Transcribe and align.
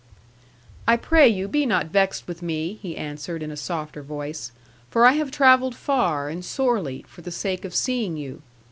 '"I 0.87 0.97
pray 0.97 1.29
you 1.29 1.47
be 1.47 1.63
not 1.63 1.85
vexed 1.91 2.27
with 2.27 2.41
me," 2.41 2.79
he 2.81 2.97
answered, 2.97 3.43
in 3.43 3.51
a 3.51 3.55
softer 3.55 4.01
voice; 4.01 4.51
"for 4.89 5.05
I 5.05 5.11
have 5.11 5.29
travelled 5.29 5.75
far 5.75 6.27
and 6.27 6.43
sorely, 6.43 7.05
for 7.07 7.21
the 7.21 7.29
sake 7.29 7.63
of 7.63 7.75
seeing 7.75 8.17
you. 8.17 8.41